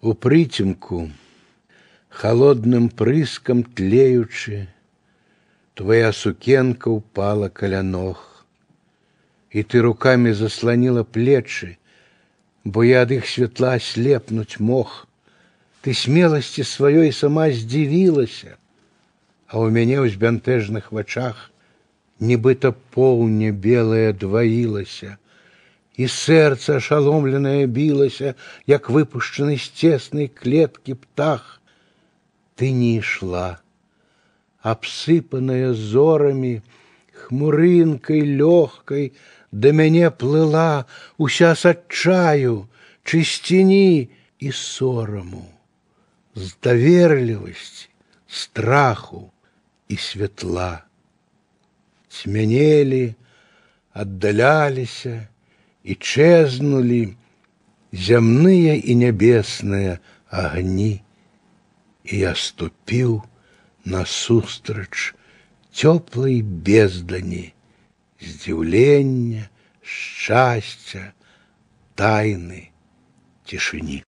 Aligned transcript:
У 0.00 0.14
прыцемку, 0.14 1.10
холодным 2.08 2.88
прыском 2.88 3.62
тлеючы, 3.62 4.68
Твоя 5.74 6.12
сукенка 6.12 6.88
упала 6.88 7.48
каля 7.48 7.82
ног, 7.82 8.44
И 9.50 9.62
ты 9.62 9.80
руками 9.80 10.32
заслонила 10.32 11.04
плечи, 11.04 11.78
Бо 12.64 12.84
я 12.84 13.02
ад 13.02 13.10
іх 13.10 13.26
святла 13.26 13.78
слепнуть 13.78 14.60
мог. 14.60 15.08
Ты 15.82 15.94
смелости 15.94 16.62
сваёй 16.62 17.12
сама 17.12 17.50
здзівілася, 17.50 18.56
А 19.48 19.58
у 19.58 19.68
мяне 19.70 19.98
ў 20.00 20.08
збянтэжных 20.08 20.92
вачах 20.92 21.50
нібыта 22.20 22.72
поўня 22.94 23.50
белая 23.52 24.12
дваілася, 24.12 25.18
і 25.96 26.08
сэрца 26.08 26.78
ашаломленае 26.80 27.66
білася, 27.66 28.34
як 28.66 28.88
выпушчаны 28.90 29.58
з 29.58 29.68
цеснай 29.70 30.28
клеткі 30.28 30.94
птах. 30.94 31.60
Ты 32.56 32.70
не 32.72 32.98
ішла, 33.00 33.60
абсыпаная 34.62 35.72
зорамі, 35.74 36.62
хмурынкай 37.12 38.22
лёгкай 38.40 39.12
да 39.52 39.72
мяне 39.72 40.10
плыла 40.10 40.86
уся 41.18 41.54
с 41.54 41.66
адчаю, 41.68 42.68
чысціні 43.04 44.08
і 44.40 44.52
сораму, 44.52 45.44
з 46.34 46.56
даверлівасці, 46.62 47.88
страху 48.26 49.30
і 49.88 49.96
светла. 49.96 50.84
Цьмянелі, 52.08 53.14
аддаляліся, 53.92 55.28
и 55.83 55.95
чезнули 55.95 57.17
земные 57.91 58.79
и 58.79 58.93
небесные 58.93 59.99
огни, 60.29 61.03
и 62.03 62.17
я 62.17 62.35
ступил 62.35 63.23
насустрач 63.85 65.13
теплой 65.71 66.41
бездани, 66.41 67.53
здзіўлення, 68.19 69.49
счастья, 69.83 71.13
тайны, 71.95 72.71
тишини. 73.45 74.06